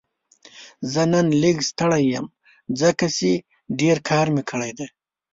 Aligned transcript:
زه 0.91 1.01
نن 1.13 1.27
لږ 1.41 1.57
ستړی 1.69 2.03
یم 2.13 2.25
ځکه 2.81 3.05
چې 3.17 3.29
ډېر 3.79 3.97
کار 4.09 4.27
مې 4.33 4.43
کړی 4.49 4.71
دی 4.77 4.87